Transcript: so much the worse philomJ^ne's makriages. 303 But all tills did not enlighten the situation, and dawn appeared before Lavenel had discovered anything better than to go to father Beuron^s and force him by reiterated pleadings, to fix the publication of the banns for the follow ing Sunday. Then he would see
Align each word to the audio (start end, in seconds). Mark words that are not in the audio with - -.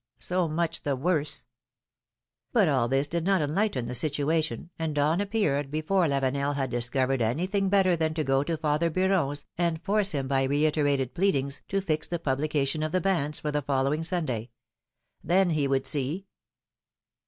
so 0.17 0.47
much 0.47 0.81
the 0.81 0.95
worse 0.95 1.45
philomJ^ne's 2.55 2.55
makriages. 2.55 2.63
303 2.63 2.65
But 2.65 2.69
all 2.69 2.89
tills 2.89 3.07
did 3.07 3.23
not 3.23 3.41
enlighten 3.43 3.85
the 3.85 3.93
situation, 3.93 4.69
and 4.79 4.95
dawn 4.95 5.21
appeared 5.21 5.69
before 5.69 6.07
Lavenel 6.07 6.55
had 6.55 6.71
discovered 6.71 7.21
anything 7.21 7.69
better 7.69 7.95
than 7.95 8.15
to 8.15 8.23
go 8.23 8.43
to 8.43 8.57
father 8.57 8.89
Beuron^s 8.89 9.45
and 9.59 9.79
force 9.83 10.13
him 10.13 10.27
by 10.27 10.41
reiterated 10.45 11.13
pleadings, 11.13 11.61
to 11.67 11.81
fix 11.81 12.07
the 12.07 12.17
publication 12.17 12.81
of 12.81 12.91
the 12.93 12.99
banns 12.99 13.39
for 13.39 13.51
the 13.51 13.61
follow 13.61 13.93
ing 13.93 14.03
Sunday. 14.03 14.49
Then 15.23 15.51
he 15.51 15.67
would 15.67 15.85
see 15.85 16.25